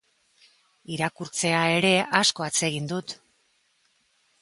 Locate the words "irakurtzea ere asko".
0.95-2.49